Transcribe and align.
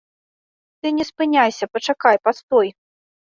Ты 0.79 0.87
не 0.99 1.05
спыняйся, 1.09 1.65
пачакай, 1.77 2.17
пастой. 2.29 2.67